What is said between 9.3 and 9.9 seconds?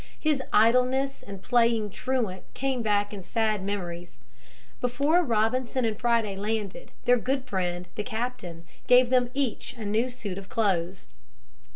each a